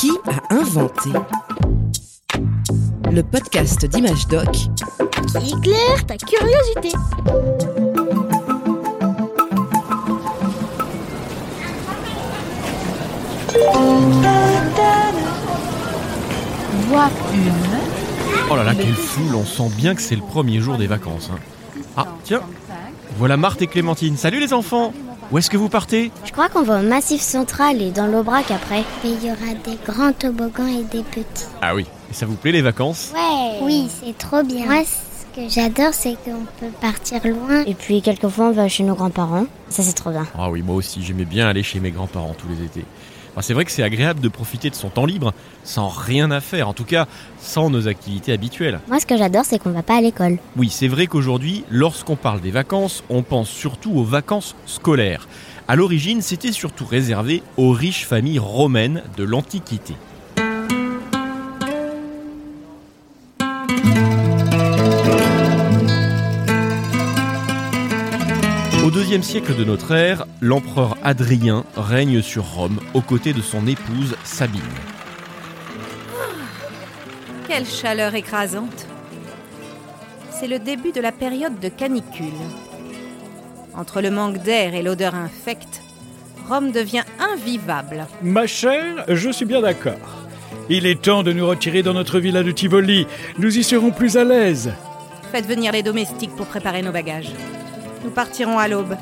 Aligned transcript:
Qui 0.00 0.12
a 0.26 0.54
inventé 0.54 1.10
Le 3.12 3.22
podcast 3.22 3.84
d'Image 3.84 4.26
Doc 4.28 4.50
qui 4.52 5.52
éclaire 5.52 6.06
ta 6.06 6.16
curiosité. 6.16 6.96
Voix 16.88 17.08
une. 17.32 17.52
Oh 18.50 18.56
là 18.56 18.64
là, 18.64 18.74
quelle 18.74 18.94
foule, 18.94 19.34
on 19.34 19.44
sent 19.44 19.70
bien 19.76 19.94
que 19.94 20.02
c'est 20.02 20.16
le 20.16 20.22
premier 20.22 20.60
jour 20.60 20.76
des 20.76 20.86
vacances. 20.86 21.30
hein. 21.32 21.38
Ah, 21.96 22.06
tiens, 22.24 22.40
voilà 23.16 23.36
Marthe 23.36 23.62
et 23.62 23.66
Clémentine. 23.66 24.16
Salut 24.16 24.40
les 24.40 24.52
enfants 24.52 24.92
Où 25.30 25.38
est-ce 25.38 25.48
que 25.48 25.56
vous 25.56 25.68
partez? 25.68 26.10
Je 26.24 26.32
crois 26.32 26.48
qu'on 26.48 26.62
va 26.62 26.80
au 26.80 26.82
Massif 26.82 27.20
Central 27.20 27.80
et 27.80 27.92
dans 27.92 28.06
l'Aubrac 28.06 28.50
après. 28.50 28.82
Mais 29.04 29.10
il 29.12 29.24
y 29.24 29.30
aura 29.30 29.54
des 29.64 29.78
grands 29.86 30.12
toboggans 30.12 30.66
et 30.66 30.82
des 30.82 31.04
petits. 31.04 31.46
Ah 31.62 31.72
oui, 31.72 31.86
et 32.10 32.14
ça 32.14 32.26
vous 32.26 32.34
plaît 32.34 32.50
les 32.50 32.62
vacances? 32.62 33.12
Ouais. 33.14 33.58
Oui, 33.62 33.88
c'est 33.88 34.18
trop 34.18 34.42
bien. 34.42 34.66
Moi, 34.66 34.82
ce 34.84 35.36
que 35.40 35.48
j'adore, 35.48 35.94
c'est 35.94 36.16
qu'on 36.24 36.44
peut 36.58 36.72
partir 36.80 37.24
loin. 37.24 37.62
Et 37.64 37.74
puis 37.74 38.02
quelquefois 38.02 38.46
on 38.46 38.50
va 38.50 38.66
chez 38.66 38.82
nos 38.82 38.96
grands-parents. 38.96 39.46
Ça 39.68 39.84
c'est 39.84 39.92
trop 39.92 40.10
bien. 40.10 40.26
Ah 40.36 40.50
oui, 40.50 40.62
moi 40.62 40.74
aussi, 40.74 41.00
j'aimais 41.00 41.24
bien 41.24 41.46
aller 41.46 41.62
chez 41.62 41.78
mes 41.78 41.92
grands-parents 41.92 42.34
tous 42.36 42.48
les 42.48 42.64
étés. 42.64 42.84
Enfin, 43.32 43.42
c'est 43.42 43.54
vrai 43.54 43.64
que 43.64 43.70
c'est 43.70 43.82
agréable 43.82 44.20
de 44.20 44.28
profiter 44.28 44.70
de 44.70 44.74
son 44.74 44.88
temps 44.88 45.06
libre 45.06 45.32
sans 45.64 45.88
rien 45.88 46.30
à 46.30 46.40
faire, 46.40 46.68
en 46.68 46.72
tout 46.72 46.84
cas 46.84 47.06
sans 47.38 47.70
nos 47.70 47.88
activités 47.88 48.32
habituelles. 48.32 48.80
Moi 48.88 48.98
ce 49.00 49.06
que 49.06 49.16
j'adore 49.16 49.44
c'est 49.44 49.58
qu'on 49.58 49.70
va 49.70 49.82
pas 49.82 49.96
à 49.96 50.00
l'école. 50.00 50.38
Oui, 50.56 50.68
c'est 50.70 50.88
vrai 50.88 51.06
qu'aujourd'hui, 51.06 51.64
lorsqu'on 51.70 52.16
parle 52.16 52.40
des 52.40 52.50
vacances, 52.50 53.04
on 53.08 53.22
pense 53.22 53.48
surtout 53.48 53.92
aux 53.92 54.04
vacances 54.04 54.56
scolaires. 54.66 55.28
À 55.68 55.76
l'origine, 55.76 56.20
c'était 56.20 56.52
surtout 56.52 56.84
réservé 56.84 57.42
aux 57.56 57.70
riches 57.70 58.04
familles 58.04 58.40
romaines 58.40 59.02
de 59.16 59.22
l'Antiquité. 59.22 59.94
Au 68.84 68.90
deuxième 68.90 69.22
siècle 69.22 69.54
de 69.54 69.62
notre 69.62 69.92
ère, 69.94 70.24
l'empereur 70.40 70.96
Adrien 71.02 71.64
règne 71.76 72.22
sur 72.22 72.44
Rome 72.44 72.80
aux 72.94 73.02
côtés 73.02 73.34
de 73.34 73.42
son 73.42 73.66
épouse 73.66 74.16
Sabine. 74.24 74.62
Quelle 77.46 77.66
chaleur 77.66 78.14
écrasante. 78.14 78.86
C'est 80.30 80.48
le 80.48 80.58
début 80.58 80.92
de 80.92 81.00
la 81.02 81.12
période 81.12 81.60
de 81.60 81.68
canicule. 81.68 82.32
Entre 83.74 84.00
le 84.00 84.10
manque 84.10 84.38
d'air 84.38 84.74
et 84.74 84.82
l'odeur 84.82 85.14
infecte, 85.14 85.82
Rome 86.48 86.72
devient 86.72 87.04
invivable. 87.18 88.06
Ma 88.22 88.46
chère, 88.46 89.04
je 89.08 89.30
suis 89.30 89.44
bien 89.44 89.60
d'accord. 89.60 90.24
Il 90.70 90.86
est 90.86 91.02
temps 91.02 91.22
de 91.22 91.34
nous 91.34 91.46
retirer 91.46 91.82
dans 91.82 91.94
notre 91.94 92.18
villa 92.18 92.42
de 92.42 92.50
Tivoli. 92.50 93.06
Nous 93.38 93.58
y 93.58 93.62
serons 93.62 93.90
plus 93.90 94.16
à 94.16 94.24
l'aise. 94.24 94.72
Faites 95.32 95.46
venir 95.46 95.70
les 95.70 95.82
domestiques 95.82 96.34
pour 96.34 96.46
préparer 96.46 96.80
nos 96.80 96.92
bagages. 96.92 97.32
Nous 98.04 98.10
partirons 98.10 98.58
à 98.58 98.68
l'aube 98.68 98.96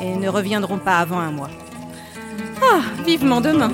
et 0.00 0.16
ne 0.16 0.28
reviendrons 0.28 0.78
pas 0.78 0.98
avant 0.98 1.18
un 1.18 1.30
mois. 1.30 1.50
Ah, 2.62 2.80
vivement 3.04 3.40
demain. 3.40 3.72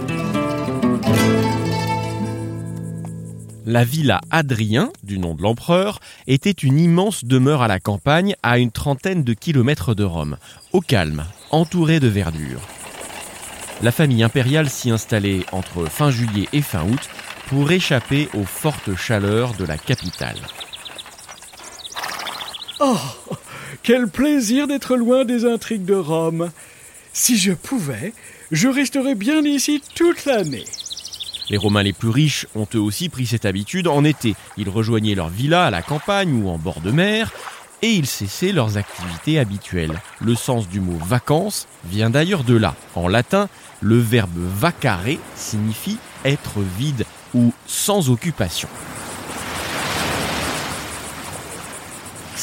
La 3.67 3.83
villa 3.83 4.21
Adrien, 4.31 4.93
du 5.03 5.19
nom 5.19 5.35
de 5.35 5.43
l'empereur, 5.43 6.01
était 6.27 6.51
une 6.51 6.79
immense 6.79 7.25
demeure 7.25 7.63
à 7.63 7.69
la 7.69 7.81
campagne 7.81 8.37
à 8.43 8.59
une 8.59 8.71
trentaine 8.71 9.25
de 9.25 9.33
kilomètres 9.33 9.95
de 9.95 10.05
Rome, 10.05 10.37
au 10.73 10.83
calme, 10.83 11.25
entourée 11.51 11.99
de 11.99 12.09
verdure. 12.09 12.61
La 13.83 13.91
famille 13.91 14.23
impériale 14.23 14.69
s'y 14.69 14.91
installait 14.91 15.47
entre 15.53 15.87
fin 15.87 16.11
juillet 16.11 16.47
et 16.53 16.63
fin 16.63 16.85
août 16.85 17.09
pour 17.47 17.71
échapper 17.71 18.29
aux 18.35 18.45
fortes 18.45 18.95
chaleurs 18.97 19.55
de 19.55 19.65
la 19.65 19.79
capitale. 19.79 20.37
Oh, 22.81 22.99
quel 23.85 24.09
plaisir 24.09 24.67
d'être 24.67 24.97
loin 24.97 25.25
des 25.25 25.45
intrigues 25.45 25.85
de 25.85 25.95
Rome. 25.95 26.51
Si 27.13 27.39
je 27.39 27.53
pouvais, 27.53 28.15
je 28.51 28.67
resterais 28.67 29.15
bien 29.15 29.43
ici 29.43 29.83
toute 29.95 30.25
l'année. 30.25 30.65
Les 31.51 31.59
Romains 31.59 31.83
les 31.83 31.93
plus 31.93 32.09
riches 32.09 32.47
ont 32.55 32.67
eux 32.75 32.81
aussi 32.81 33.11
pris 33.11 33.27
cette 33.27 33.45
habitude 33.45 33.87
en 33.87 34.03
été. 34.03 34.35
Ils 34.57 34.71
rejoignaient 34.71 35.15
leur 35.15 35.29
villa 35.29 35.67
à 35.67 35.71
la 35.71 35.83
campagne 35.83 36.33
ou 36.33 36.49
en 36.49 36.57
bord 36.57 36.81
de 36.81 36.91
mer 36.91 37.31
et 37.83 37.93
ils 37.93 38.07
cessaient 38.07 38.53
leurs 38.53 38.79
activités 38.79 39.39
habituelles. 39.39 40.01
Le 40.23 40.35
sens 40.35 40.67
du 40.67 40.81
mot 40.81 40.99
vacances 41.05 41.69
vient 41.85 42.09
d'ailleurs 42.09 42.45
de 42.45 42.57
là. 42.57 42.75
En 42.95 43.07
latin, 43.07 43.51
le 43.83 43.99
verbe 43.99 44.31
vacare 44.35 45.19
signifie 45.37 45.99
être 46.25 46.61
vide 46.79 47.05
ou 47.35 47.53
sans 47.67 48.09
occupation. 48.09 48.69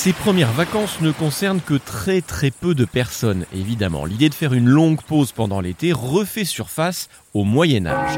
Ces 0.04 0.14
premières 0.14 0.52
vacances 0.54 1.00
ne 1.02 1.12
concernent 1.12 1.62
que 1.62 1.76
très 1.76 2.22
très 2.22 2.50
peu 2.50 2.74
de 2.74 2.86
personnes, 2.86 3.46
évidemment. 3.54 4.04
L'idée 4.04 4.30
de 4.30 4.34
faire 4.34 4.56
une 4.56 4.68
longue 4.68 5.00
pause 5.04 5.32
pendant 5.32 5.62
l'été 5.62 5.94
refait 5.94 6.44
surface 6.44 7.08
au 7.36 7.44
Moyen 7.44 7.86
Âge. 7.86 8.18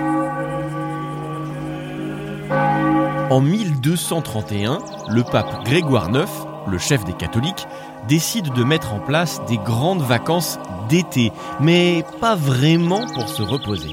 En 3.30 3.42
1231, 3.42 4.78
le 5.10 5.24
pape 5.24 5.66
Grégoire 5.66 6.10
IX, 6.10 6.32
le 6.72 6.78
chef 6.78 7.04
des 7.04 7.12
catholiques, 7.12 7.68
décide 8.08 8.54
de 8.54 8.64
mettre 8.64 8.94
en 8.94 9.02
place 9.02 9.42
des 9.50 9.58
grandes 9.58 10.04
vacances 10.04 10.60
d'été, 10.88 11.34
mais 11.60 12.06
pas 12.22 12.36
vraiment 12.36 13.06
pour 13.08 13.28
se 13.28 13.42
reposer. 13.42 13.92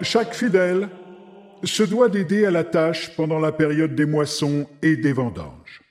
Chaque 0.00 0.34
fidèle 0.34 0.88
se 1.64 1.82
doit 1.82 2.08
d'aider 2.08 2.44
à 2.44 2.50
la 2.50 2.64
tâche 2.64 3.14
pendant 3.16 3.38
la 3.38 3.52
période 3.52 3.94
des 3.94 4.06
moissons 4.06 4.68
et 4.82 4.96
des 4.96 5.12
vendanges. 5.12 5.82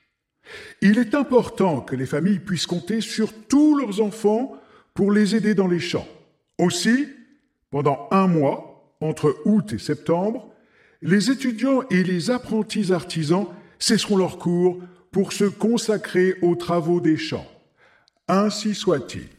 Il 0.82 0.98
est 0.98 1.16
important 1.16 1.82
que 1.82 1.96
les 1.96 2.06
familles 2.06 2.40
puissent 2.40 2.68
compter 2.68 3.02
sur 3.02 3.34
tous 3.48 3.78
leurs 3.78 4.02
enfants 4.02 4.54
pour 4.94 5.12
les 5.12 5.36
aider 5.36 5.56
dans 5.56 5.68
les 5.68 5.80
champs. 5.80 6.08
Aussi, 6.58 7.08
pendant 7.72 8.08
un 8.12 8.28
mois, 8.28 8.96
entre 9.02 9.36
août 9.46 9.74
et 9.74 9.80
septembre, 9.80 10.50
les 11.02 11.30
étudiants 11.30 11.84
et 11.90 12.04
les 12.04 12.32
apprentis 12.32 12.92
artisans 12.92 13.48
cesseront 13.80 14.18
leurs 14.18 14.38
cours 14.38 14.80
pour 15.12 15.34
se 15.34 15.46
consacrer 15.46 16.36
aux 16.42 16.56
travaux 16.56 17.00
des 17.00 17.18
champs. 17.18 17.48
Ainsi 18.28 18.74
soit-il. 18.74 19.35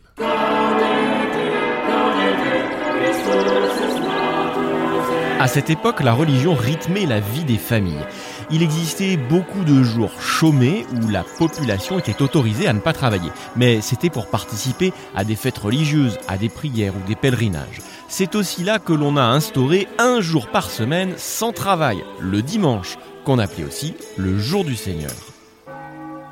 À 5.38 5.48
cette 5.48 5.68
époque, 5.68 6.02
la 6.02 6.14
religion 6.14 6.54
rythmait 6.54 7.04
la 7.04 7.20
vie 7.20 7.44
des 7.44 7.58
familles. 7.58 8.06
Il 8.50 8.62
existait 8.62 9.18
beaucoup 9.18 9.64
de 9.64 9.82
jours 9.82 10.18
chômés 10.18 10.86
où 10.94 11.08
la 11.08 11.24
population 11.24 11.98
était 11.98 12.22
autorisée 12.22 12.66
à 12.66 12.72
ne 12.72 12.80
pas 12.80 12.94
travailler. 12.94 13.30
Mais 13.54 13.82
c'était 13.82 14.08
pour 14.08 14.28
participer 14.28 14.94
à 15.14 15.24
des 15.24 15.36
fêtes 15.36 15.58
religieuses, 15.58 16.18
à 16.26 16.38
des 16.38 16.48
prières 16.48 16.94
ou 16.96 17.06
des 17.06 17.16
pèlerinages. 17.16 17.82
C'est 18.08 18.34
aussi 18.34 18.64
là 18.64 18.78
que 18.78 18.94
l'on 18.94 19.18
a 19.18 19.24
instauré 19.24 19.88
un 19.98 20.22
jour 20.22 20.48
par 20.48 20.70
semaine 20.70 21.12
sans 21.18 21.52
travail, 21.52 22.02
le 22.18 22.40
dimanche, 22.40 22.96
qu'on 23.26 23.38
appelait 23.38 23.64
aussi 23.64 23.94
le 24.16 24.38
jour 24.38 24.64
du 24.64 24.74
Seigneur. 24.74 25.12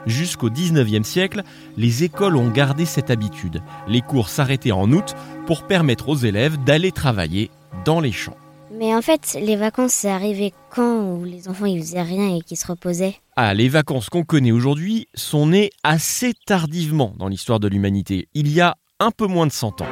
Jusqu'au 0.06 0.48
19e 0.48 1.04
siècle, 1.04 1.42
les 1.76 2.04
écoles 2.04 2.36
ont 2.36 2.48
gardé 2.48 2.86
cette 2.86 3.10
habitude. 3.10 3.62
Les 3.86 4.00
cours 4.00 4.30
s'arrêtaient 4.30 4.72
en 4.72 4.90
août 4.92 5.14
pour 5.46 5.66
permettre 5.66 6.08
aux 6.08 6.16
élèves 6.16 6.56
d'aller 6.64 6.90
travailler 6.90 7.50
dans 7.84 8.00
les 8.00 8.12
champs. 8.12 8.36
Mais 8.76 8.94
en 8.94 9.02
fait, 9.02 9.38
les 9.40 9.54
vacances, 9.54 9.92
c'est 9.92 10.10
arrivé 10.10 10.52
quand 10.70 11.02
où 11.02 11.24
les 11.24 11.48
enfants 11.48 11.66
ils 11.66 11.80
faisaient 11.80 12.02
rien 12.02 12.34
et 12.34 12.40
qu'ils 12.40 12.56
se 12.56 12.66
reposaient 12.66 13.14
Ah, 13.36 13.54
les 13.54 13.68
vacances 13.68 14.08
qu'on 14.08 14.24
connaît 14.24 14.50
aujourd'hui 14.50 15.06
sont 15.14 15.46
nées 15.46 15.70
assez 15.84 16.32
tardivement 16.46 17.12
dans 17.16 17.28
l'histoire 17.28 17.60
de 17.60 17.68
l'humanité, 17.68 18.28
il 18.34 18.50
y 18.50 18.60
a 18.60 18.74
un 18.98 19.12
peu 19.12 19.26
moins 19.26 19.46
de 19.46 19.52
100 19.52 19.82
ans. 19.82 19.86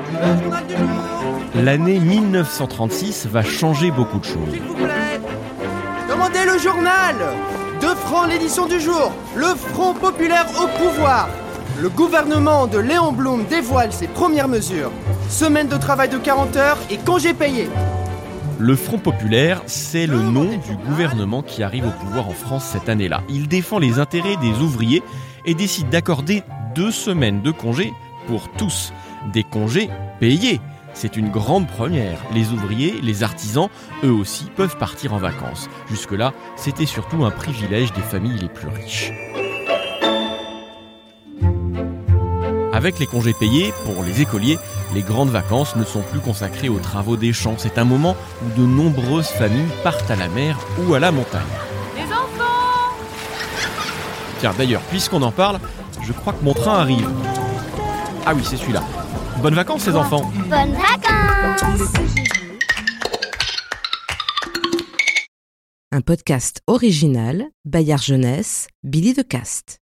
L'année 1.54 2.00
1936 2.00 3.26
va 3.26 3.42
changer 3.44 3.90
beaucoup 3.92 4.18
de 4.18 4.24
choses. 4.24 4.50
S'il 4.50 4.62
vous 4.62 4.74
plaît 4.74 5.20
Demandez 6.08 6.44
le 6.44 6.58
journal 6.58 7.14
2 7.80 7.94
francs 7.94 8.28
l'édition 8.28 8.66
du 8.66 8.80
jour 8.80 9.12
Le 9.36 9.54
Front 9.54 9.94
populaire 9.94 10.46
au 10.60 10.66
pouvoir 10.82 11.28
Le 11.80 11.88
gouvernement 11.88 12.66
de 12.66 12.78
Léon 12.78 13.12
Blum 13.12 13.44
dévoile 13.48 13.92
ses 13.92 14.08
premières 14.08 14.48
mesures. 14.48 14.90
Semaine 15.28 15.68
de 15.68 15.76
travail 15.76 16.08
de 16.08 16.18
40 16.18 16.56
heures 16.56 16.78
et 16.90 16.96
congés 16.98 17.34
payés. 17.34 17.68
Le 18.62 18.76
Front 18.76 18.98
populaire, 18.98 19.60
c'est 19.66 20.06
le 20.06 20.22
nom 20.22 20.44
du 20.44 20.76
gouvernement 20.86 21.42
qui 21.42 21.64
arrive 21.64 21.84
au 21.84 21.90
pouvoir 21.90 22.28
en 22.28 22.32
France 22.32 22.64
cette 22.64 22.88
année-là. 22.88 23.24
Il 23.28 23.48
défend 23.48 23.80
les 23.80 23.98
intérêts 23.98 24.36
des 24.36 24.52
ouvriers 24.60 25.02
et 25.44 25.54
décide 25.54 25.88
d'accorder 25.88 26.44
deux 26.76 26.92
semaines 26.92 27.42
de 27.42 27.50
congés 27.50 27.92
pour 28.28 28.48
tous. 28.52 28.92
Des 29.32 29.42
congés 29.42 29.90
payés. 30.20 30.60
C'est 30.94 31.16
une 31.16 31.28
grande 31.28 31.66
première. 31.66 32.20
Les 32.32 32.52
ouvriers, 32.52 33.00
les 33.02 33.24
artisans, 33.24 33.68
eux 34.04 34.12
aussi 34.12 34.44
peuvent 34.54 34.78
partir 34.78 35.12
en 35.12 35.18
vacances. 35.18 35.68
Jusque-là, 35.90 36.32
c'était 36.54 36.86
surtout 36.86 37.24
un 37.24 37.32
privilège 37.32 37.92
des 37.94 38.00
familles 38.00 38.38
les 38.38 38.48
plus 38.48 38.68
riches. 38.68 39.10
Avec 42.72 43.00
les 43.00 43.06
congés 43.06 43.34
payés, 43.34 43.72
pour 43.84 44.04
les 44.04 44.22
écoliers, 44.22 44.58
Les 44.94 45.02
grandes 45.02 45.30
vacances 45.30 45.74
ne 45.76 45.84
sont 45.84 46.02
plus 46.02 46.20
consacrées 46.20 46.68
aux 46.68 46.78
travaux 46.78 47.16
des 47.16 47.32
champs. 47.32 47.54
C'est 47.56 47.78
un 47.78 47.84
moment 47.84 48.14
où 48.44 48.60
de 48.60 48.66
nombreuses 48.66 49.28
familles 49.28 49.70
partent 49.82 50.10
à 50.10 50.16
la 50.16 50.28
mer 50.28 50.58
ou 50.80 50.94
à 50.94 51.00
la 51.00 51.10
montagne. 51.10 51.40
Les 51.96 52.04
enfants 52.04 52.92
Tiens, 54.40 54.52
d'ailleurs, 54.56 54.82
puisqu'on 54.82 55.22
en 55.22 55.32
parle, 55.32 55.60
je 56.02 56.12
crois 56.12 56.34
que 56.34 56.44
mon 56.44 56.52
train 56.52 56.78
arrive. 56.78 57.08
Ah 58.26 58.34
oui, 58.34 58.42
c'est 58.44 58.56
celui-là. 58.58 58.82
Bonnes 59.40 59.54
vacances, 59.54 59.86
les 59.86 59.96
enfants 59.96 60.30
Bonnes 60.48 60.74
vacances 60.74 61.92
Un 65.90 66.00
podcast 66.00 66.62
original, 66.66 67.44
Bayard 67.64 68.02
Jeunesse, 68.02 68.66
Billy 68.82 69.14
de 69.14 69.22
Cast. 69.22 69.81